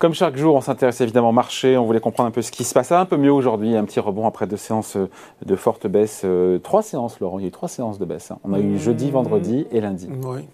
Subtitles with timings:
[0.00, 2.64] Comme chaque jour, on s'intéresse évidemment au marché, on voulait comprendre un peu ce qui
[2.64, 2.90] se passe.
[2.90, 4.96] un peu mieux aujourd'hui, un petit rebond après deux séances
[5.44, 6.22] de forte baisse.
[6.24, 8.30] Euh, trois séances, Laurent, il y a eu trois séances de baisse.
[8.30, 8.38] Hein.
[8.42, 10.08] On a eu jeudi, vendredi et lundi.
[10.24, 10.48] Oui.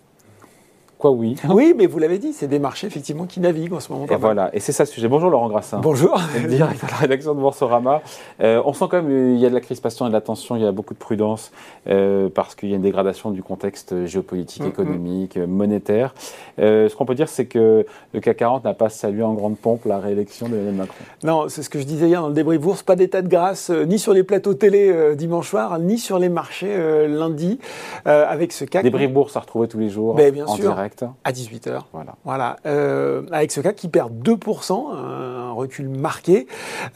[0.98, 3.92] Quoi, oui Oui, mais vous l'avez dit, c'est des marchés effectivement qui naviguent en ce
[3.92, 4.06] moment.
[4.08, 5.08] Et voilà, et c'est ça le sujet.
[5.08, 5.78] Bonjour Laurent Grassin.
[5.78, 6.18] Bonjour.
[6.48, 8.00] Direct à la rédaction de Boursorama.
[8.40, 10.56] Euh, on sent quand même qu'il y a de la crispation et de la tension,
[10.56, 11.52] il y a beaucoup de prudence
[11.86, 14.70] euh, parce qu'il y a une dégradation du contexte géopolitique, mm, mm.
[14.70, 16.14] économique, monétaire.
[16.60, 17.84] Euh, ce qu'on peut dire, c'est que
[18.14, 21.04] le CAC 40 n'a pas salué en grande pompe la réélection d'Emmanuel Macron.
[21.22, 23.70] Non, c'est ce que je disais hier dans le débrief bourse, pas d'état de grâce
[23.70, 27.58] ni sur les plateaux télé dimanche soir, ni sur les marchés lundi
[28.04, 28.82] avec ce CAC.
[28.82, 30.85] Débrief bourse à retrouver tous les jours ben, bien en direct.
[31.24, 32.14] À 18 voilà.
[32.24, 32.56] voilà.
[32.66, 36.46] Euh, avec ce cas qui perd 2%, un recul marqué.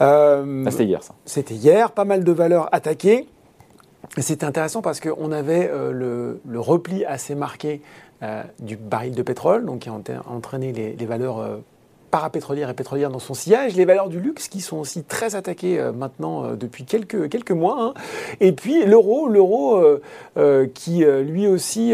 [0.01, 1.13] Euh, c'était hier, ça.
[1.25, 3.27] C'était hier, pas mal de valeurs attaquées.
[4.17, 5.91] Et c'était intéressant parce qu'on avait euh,
[6.45, 7.81] le, repli assez marqué
[8.59, 9.93] du baril de pétrole, donc qui a
[10.27, 11.43] entraîné les, les valeurs
[12.11, 15.79] parapétrolière et pétrolière dans son sillage, les valeurs du luxe qui sont aussi très attaquées
[15.79, 17.93] euh, maintenant euh, depuis quelques, quelques mois, hein.
[18.39, 19.81] et puis l'euro, l'euro
[20.37, 21.93] euh, qui lui aussi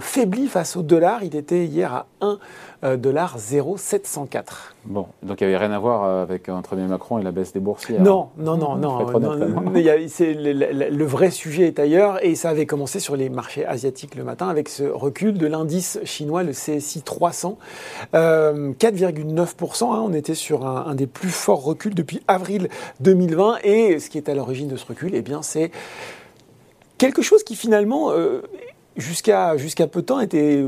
[0.00, 2.06] faiblit face au dollar, il était hier à
[2.82, 4.74] 1 dollar 0,704.
[4.88, 7.60] Bon, donc il n'y avait rien à voir avec entre Macron et la baisse des
[7.60, 7.98] boursiers.
[7.98, 9.06] Non, non, non, non.
[9.06, 14.48] le, vrai sujet est ailleurs et ça avait commencé sur les marchés asiatiques le matin
[14.48, 17.58] avec ce recul de l'indice chinois, le CSI 300,
[18.12, 20.02] 4,9% Hein.
[20.04, 22.68] on était sur un, des plus forts reculs depuis avril
[23.00, 23.58] 2020.
[23.64, 25.70] Et ce qui est à l'origine de ce recul, eh bien, c'est
[26.98, 28.42] quelque chose qui finalement euh,
[28.98, 30.64] jusqu'à jusqu'à peu de temps, était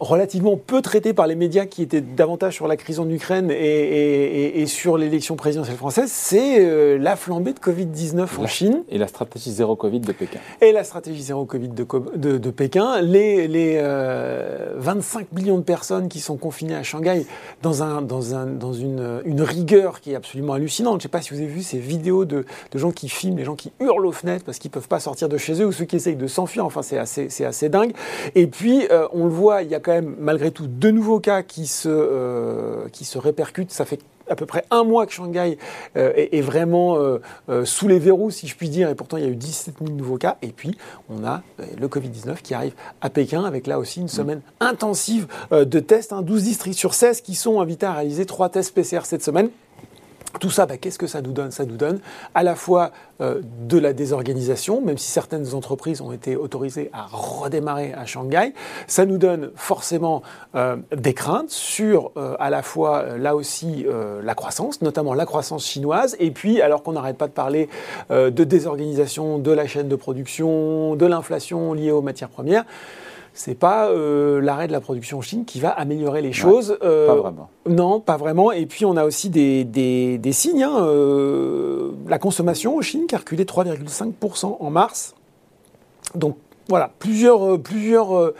[0.00, 4.64] relativement peu traité par les médias qui étaient davantage sur la crise en Ukraine et,
[4.66, 8.82] sur l'élection présidentielle française, c'est euh, la flambée de Covid-19 en Chine.
[8.90, 10.40] Et la stratégie zéro Covid de Pékin.
[10.60, 13.00] Et la stratégie zéro Covid de, de, Pékin.
[13.00, 17.24] Les, les 25 euh, millions de personnes qui sont confinées à Shanghai
[17.62, 20.94] dans, un, dans, un, dans une, une rigueur qui est absolument hallucinante.
[20.94, 23.38] Je ne sais pas si vous avez vu ces vidéos de, de gens qui filment,
[23.38, 25.66] les gens qui hurlent aux fenêtres parce qu'ils ne peuvent pas sortir de chez eux
[25.66, 26.66] ou ceux qui essayent de s'enfuir.
[26.66, 27.92] Enfin, c'est assez, assez dingue.
[28.34, 31.20] Et puis, euh, on le voit, il y a quand même, malgré tout, deux nouveaux
[31.20, 33.72] cas qui se, euh, qui se répercutent.
[33.72, 35.56] Ça fait à peu près un mois que Shanghai
[35.96, 36.98] euh, est, vraiment
[37.64, 39.96] sous les verrous, si je puis dire, et pourtant il y a eu 17 000
[39.96, 40.36] nouveaux cas.
[40.42, 40.76] Et puis
[41.08, 41.42] on a
[41.80, 46.20] le Covid-19 qui arrive à Pékin avec là aussi une semaine intensive de tests, 12
[46.20, 46.44] hein.
[46.44, 49.48] districts sur 16 qui sont invités à réaliser 3 tests PCR cette semaine.
[50.40, 51.50] Tout ça, bah, qu'est-ce que ça nous donne?
[51.50, 52.00] Ça nous donne
[52.34, 52.90] à la fois
[53.20, 58.52] euh, de la désorganisation, même si certaines entreprises ont été autorisées à redémarrer à Shanghai.
[58.86, 60.22] Ça nous donne forcément
[60.54, 63.86] euh, des craintes sur euh, à la fois là aussi
[64.22, 67.68] la croissance, notamment la croissance chinoise, et puis alors qu'on n'arrête pas de parler
[68.10, 72.64] de désorganisation de la chaîne de production, de l'inflation liée aux matières premières
[73.38, 76.76] c'est pas euh, l'arrêt de la production en Chine qui va améliorer les choses.
[76.82, 77.50] Euh, pas vraiment.
[77.68, 78.50] Non, pas vraiment.
[78.50, 80.64] Et puis on a aussi des, des, signes.
[80.64, 85.14] Hein, euh, la consommation en Chine qui a reculé 3,5% en mars.
[86.16, 86.36] Donc
[86.68, 88.32] voilà, plusieurs, plusieurs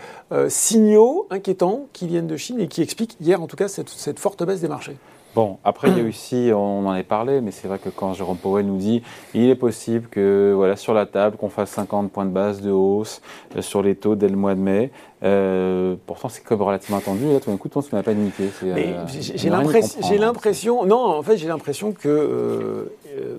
[0.49, 4.19] signaux inquiétants qui viennent de Chine et qui expliquent hier en tout cas cette, cette
[4.19, 4.97] forte baisse des marchés.
[5.39, 8.13] Bon, après, il y a aussi, on en a parlé, mais c'est vrai que quand
[8.13, 9.05] Jérôme Powell nous dit
[9.35, 12.73] il est possible que, voilà, sur la table, qu'on fasse 50 points de base de
[12.73, 13.23] hausse
[13.55, 14.91] euh, sur les taux dès le mois de mai,
[15.25, 17.25] euh, pourtant, c'est comme relativement attendu.
[17.27, 18.51] Et là, tout d'un coup, tout le monde se met à paniquer.
[18.65, 22.93] Euh, j'ai l'impression, non, en fait, j'ai l'impression que euh,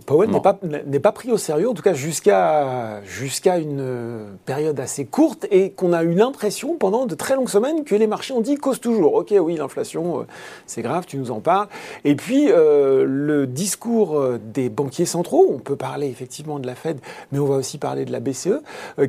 [0.05, 5.05] Powell n'est pas, pas pris au sérieux, en tout cas jusqu'à jusqu'à une période assez
[5.05, 8.41] courte, et qu'on a eu l'impression pendant de très longues semaines que les marchés ont
[8.41, 9.13] dit cause toujours.
[9.15, 10.25] Ok, oui, l'inflation,
[10.65, 11.67] c'est grave, tu nous en parles.
[12.05, 14.21] Et puis, le discours
[14.53, 16.99] des banquiers centraux, on peut parler effectivement de la Fed,
[17.31, 18.61] mais on va aussi parler de la BCE,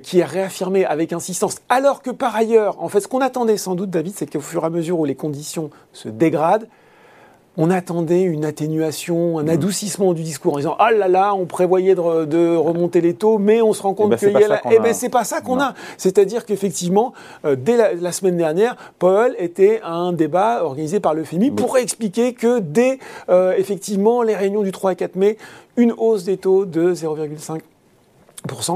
[0.02, 3.74] qui a réaffirmé avec insistance, alors que par ailleurs en fait, ce qu'on attendait sans
[3.74, 6.66] doute, David, c'est qu'au fur et à mesure où les conditions se dégradent,
[7.60, 11.94] on attendait une atténuation, un adoucissement du discours en disant Ah là là, on prévoyait
[11.94, 15.10] de, remonter les taux, mais on se rend compte eh ben, que Eh ben, c'est
[15.10, 15.74] pas ça qu'on a.
[15.98, 17.12] C'est-à-dire qu'effectivement,
[17.44, 21.76] euh, dès la, semaine dernière, Paul était à un débat organisé par le FMI pour
[21.76, 22.98] expliquer que dès
[23.28, 25.36] euh, effectivement les réunions du 3 et 4 mai,
[25.76, 27.60] une hausse des taux de 0,5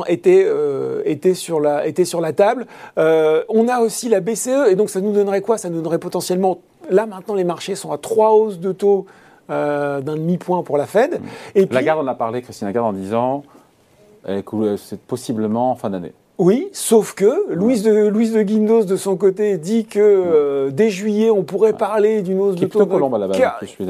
[0.09, 2.67] était, euh, était, sur la, était sur la table.
[2.99, 5.59] Euh, on a aussi la BCE, et donc ça nous donnerait quoi?
[5.59, 6.59] Ça nous donnerait potentiellement,
[6.91, 9.07] là maintenant les marchés sont à trois hausses de taux
[9.51, 11.21] euh, d'un demi-point pour la Fed.
[11.55, 13.45] Et Lagarde en a parlé, Christine Lagarde, en disant,
[14.77, 16.13] c'est possiblement en fin d'année.
[16.37, 20.91] Oui, sauf que Louise de, Louise de Guindos, de son côté, dit que euh, dès
[20.91, 22.87] juillet, on pourrait parler d'une hausse de taux.
[22.87, 23.39] Colombe à la base,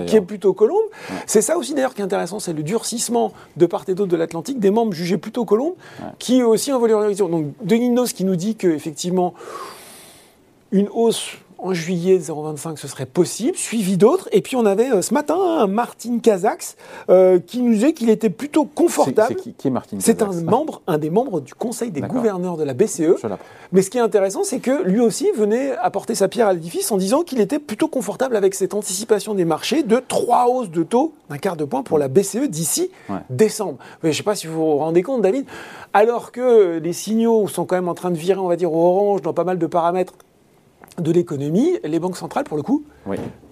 [0.07, 0.85] qui, est plutôt colombe.
[1.27, 4.17] C'est ça aussi d'ailleurs qui est intéressant, c'est le durcissement de part et d'autre de
[4.17, 5.73] l'Atlantique des membres jugés plutôt colombe,
[6.19, 9.33] qui aussi un volet Donc de Guindos qui nous dit qu'effectivement,
[10.71, 14.29] une hausse en juillet 0,25 ce serait possible, suivi d'autres.
[14.33, 16.77] Et puis on avait euh, ce matin un Martin Kazax
[17.09, 19.37] euh, qui nous disait qu'il était plutôt confortable.
[19.43, 22.65] C'est qui, est Martin C'est un membre, un des membres du Conseil des gouverneurs de
[22.65, 23.17] la BCE.
[23.73, 26.93] Mais ce qui est intéressant, c'est que lui aussi venait apporter sa pierre à l'édifice
[26.93, 30.83] en disant qu'il était plutôt confortable avec cette anticipation des marchés de trois hausses de
[30.83, 32.91] taux d'un quart de point pour la BCE d'ici
[33.31, 33.79] décembre.
[34.03, 35.47] je ne sais pas si vous vous rendez compte, David,
[35.95, 38.87] alors que les signaux sont quand même en train de virer, on va dire, au
[38.87, 40.13] orange dans pas mal de paramètres
[40.99, 42.85] de l'économie, les banques centrales, pour le coup,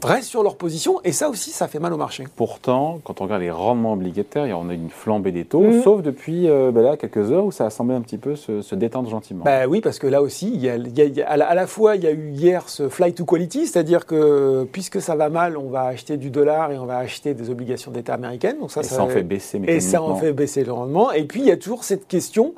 [0.03, 2.25] restent sur leur position, et ça aussi, ça fait mal au marché.
[2.37, 5.83] Pourtant, quand on regarde les rendements obligataires, on a une flambée des taux, mhm.
[5.83, 8.75] sauf depuis euh, ben là, quelques heures où ça a semblé un petit peu se,
[8.75, 9.45] détendre gentiment.
[9.45, 12.13] Bah oui, parce que là aussi, il y a, à, la, fois, il y a
[12.13, 16.17] eu hier ce flight to quality, c'est-à-dire que puisque ça va mal, on va acheter
[16.17, 18.59] du dollar et on va acheter des obligations d'État américaines.
[18.61, 21.13] Donc ça, et ça, en fait baisser Et ça en fait baisser le rendement.
[21.13, 22.55] Et puis, il y a toujours cette question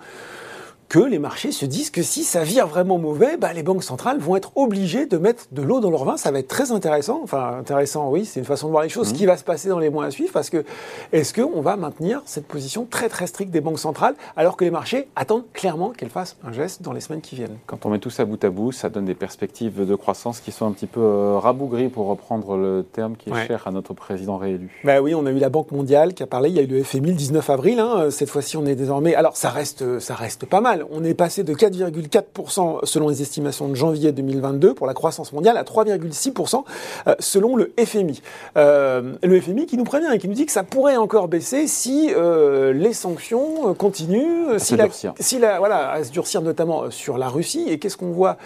[0.94, 4.20] que les marchés se disent que si ça vire vraiment mauvais, bah, les banques centrales
[4.20, 6.16] vont être obligées de mettre de l'eau dans leur vin.
[6.16, 7.20] Ça va être très intéressant.
[7.24, 9.08] Enfin, intéressant, oui, c'est une façon de voir les choses.
[9.08, 9.16] Ce mmh.
[9.16, 10.64] qui va se passer dans les mois à suivre, parce que
[11.12, 14.70] est-ce qu'on va maintenir cette position très très stricte des banques centrales, alors que les
[14.70, 17.56] marchés attendent clairement qu'elles fassent un geste dans les semaines qui viennent?
[17.66, 20.52] Quand on met tout ça bout à bout, ça donne des perspectives de croissance qui
[20.52, 23.94] sont un petit peu euh, rabougries, pour reprendre le terme qui est cher à notre
[23.94, 24.70] président réélu.
[24.84, 26.68] Bah oui, on a eu la Banque mondiale qui a parlé, il y a eu
[26.68, 27.80] le FMI le 19 avril.
[27.80, 28.12] Hein.
[28.12, 29.16] Cette fois-ci, on est désormais.
[29.16, 30.83] Alors, ça reste, ça reste pas mal.
[30.90, 35.56] On est passé de 4,4% selon les estimations de janvier 2022 pour la croissance mondiale
[35.56, 36.64] à 3,6%
[37.06, 38.22] euh, selon le FMI.
[38.56, 41.66] Euh, le FMI qui nous prévient et qui nous dit que ça pourrait encore baisser
[41.66, 44.88] si euh, les sanctions continuent, si la,
[45.18, 47.66] si la, voilà, à se durcir notamment sur la Russie.
[47.68, 48.36] Et qu'est-ce qu'on voit?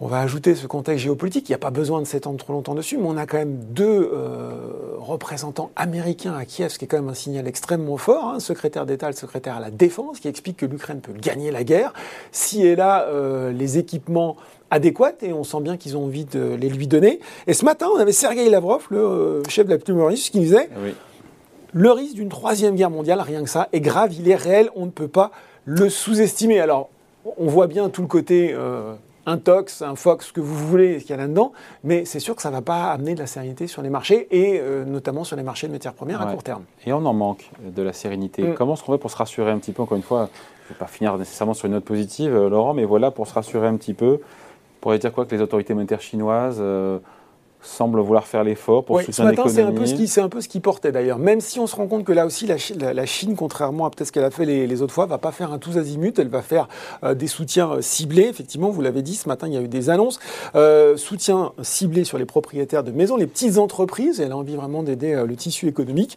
[0.00, 1.48] On va ajouter ce contexte géopolitique.
[1.48, 3.56] Il n'y a pas besoin de s'étendre trop longtemps dessus, mais on a quand même
[3.70, 8.26] deux euh, représentants américains à Kiev, ce qui est quand même un signal extrêmement fort.
[8.26, 11.64] Hein, secrétaire d'État, le secrétaire à la défense, qui explique que l'Ukraine peut gagner la
[11.64, 11.94] guerre
[12.30, 14.36] si elle a euh, les équipements
[14.70, 17.20] adéquats, et on sent bien qu'ils ont envie de les lui donner.
[17.46, 20.68] Et ce matin, on avait Sergei Lavrov, le euh, chef de la Pneumoris, qui disait
[21.72, 24.86] le risque d'une troisième guerre mondiale, rien que ça, est grave, il est réel, on
[24.86, 25.30] ne peut pas
[25.64, 26.58] le sous-estimer.
[26.60, 26.88] Alors,
[27.38, 28.54] on voit bien tout le côté
[29.26, 31.52] un tox, un fox, ce que vous voulez, ce qu'il y a là-dedans,
[31.84, 34.28] mais c'est sûr que ça ne va pas amener de la sérénité sur les marchés
[34.30, 36.62] et euh, notamment sur les marchés de matières premières à court terme.
[36.86, 38.42] Et on en manque de la sérénité.
[38.42, 38.54] Mm.
[38.54, 40.30] Comment est-ce qu'on fait pour se rassurer un petit peu Encore une fois,
[40.64, 43.26] je ne vais pas finir nécessairement sur une note positive, euh, Laurent, mais voilà, pour
[43.26, 44.20] se rassurer un petit peu,
[44.80, 46.98] pour dire quoi que les autorités monétaires chinoises euh,
[47.66, 49.50] semble vouloir faire l'effort pour soutenir l'économie.
[49.54, 51.18] Ce matin, c'est un, peu ce qui, c'est un peu ce qui portait d'ailleurs.
[51.18, 54.12] Même si on se rend compte que là aussi, la, Chine, contrairement à peut-être ce
[54.12, 56.18] qu'elle a fait les, autres fois, va pas faire un tous azimut.
[56.18, 56.68] Elle va faire
[57.04, 58.28] euh, des soutiens euh, ciblés.
[58.28, 60.18] Effectivement, vous l'avez dit, ce matin, il y a eu des annonces.
[60.54, 64.20] Euh, soutien ciblé sur les propriétaires de maisons, les petites entreprises.
[64.20, 66.16] Elle a envie vraiment d'aider le tissu économique.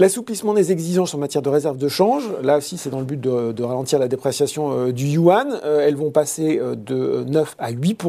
[0.00, 3.20] L'assouplissement des exigences en matière de réserve de change, là aussi c'est dans le but
[3.20, 5.60] de, ralentir la dépréciation du yuan.
[5.62, 8.02] elles vont passer de 9 à 8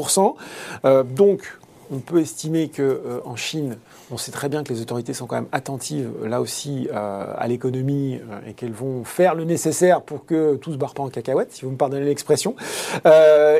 [1.16, 1.60] Donc
[1.92, 3.78] on peut estimer qu'en euh, en Chine,
[4.12, 7.48] on sait très bien que les autorités sont quand même attentives là aussi euh, à
[7.48, 11.10] l'économie euh, et qu'elles vont faire le nécessaire pour que tout se barre pas en
[11.10, 12.56] cacahuète, si vous me pardonnez l'expression.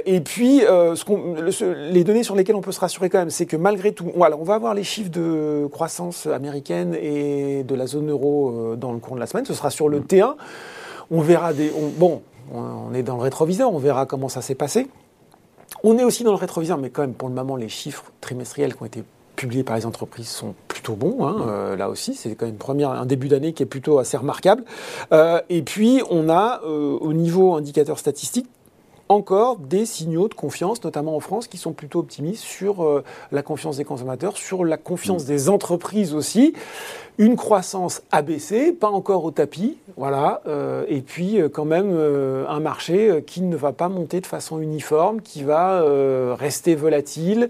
[0.06, 3.92] et puis, les données sur lesquelles on peut se rassurer quand même, c'est que malgré
[3.94, 8.94] tout, on va avoir les chiffres de croissance américaine et de la zone euro dans
[8.94, 9.46] le cours de la semaine.
[9.46, 10.36] Ce sera sur le T1.
[11.12, 11.72] On verra des.
[11.98, 12.22] bon,
[12.54, 14.88] on est dans le rétroviseur, on verra comment ça s'est passé.
[15.84, 18.76] On est aussi dans le rétroviseur, mais quand même, pour le moment, les chiffres trimestriels
[18.76, 19.04] qui ont été
[19.36, 21.26] publiés par les entreprises sont plutôt bons.
[21.26, 24.00] Hein, euh, là aussi, c'est quand même une première, un début d'année qui est plutôt
[24.00, 24.64] assez remarquable.
[25.12, 28.48] Euh, et puis, on a, euh, au niveau indicateur statistique,
[29.10, 33.44] encore des signaux de confiance, notamment en France, qui sont plutôt optimistes sur euh, la
[33.44, 35.28] confiance des consommateurs, sur la confiance mm.
[35.28, 36.54] des entreprises aussi.
[37.18, 40.42] Une croissance abaissée, pas encore au tapis, voilà.
[40.48, 41.96] Euh, et puis euh, quand même
[42.48, 45.84] un marché qui ne va pas monter de façon uniforme, qui va
[46.36, 47.50] rester volatile.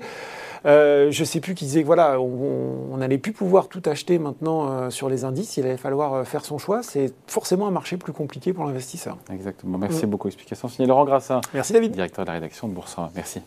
[0.65, 4.17] Euh, je ne sais plus qui disait que voilà, on n'allait plus pouvoir tout acheter
[4.17, 5.57] maintenant euh, sur les indices.
[5.57, 6.81] Il allait falloir euh, faire son choix.
[6.81, 9.17] C'est forcément un marché plus compliqué pour l'investisseur.
[9.31, 9.77] Exactement.
[9.77, 10.09] Merci mm.
[10.09, 10.27] beaucoup.
[10.27, 11.41] Explication signée Laurent Grassin.
[11.53, 11.91] Merci David.
[11.91, 13.11] Directeur de la rédaction de Boursa.
[13.15, 13.41] Merci.